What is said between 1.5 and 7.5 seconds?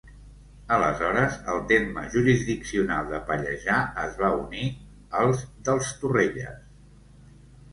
el terme jurisdiccional de Pallejà es va unir als dels Torrelles.